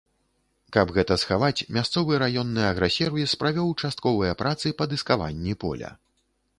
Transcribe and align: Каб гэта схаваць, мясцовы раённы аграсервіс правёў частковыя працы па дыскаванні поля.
Каб 0.77 0.93
гэта 0.95 1.17
схаваць, 1.23 1.65
мясцовы 1.77 2.13
раённы 2.25 2.65
аграсервіс 2.71 3.39
правёў 3.45 3.69
частковыя 3.81 4.33
працы 4.45 4.67
па 4.83 4.93
дыскаванні 4.97 5.53
поля. 5.67 5.99